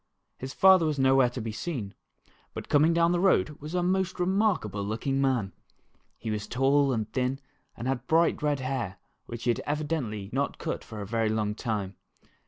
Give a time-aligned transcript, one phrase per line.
[0.39, 1.93] His father was nowhere to be seen,
[2.55, 5.53] but coming down the road was a most remarkable looking man.
[6.17, 7.39] He was tall and thin
[7.77, 11.53] and had bright red hair which had evidently not been cut for a very long
[11.53, 11.97] time.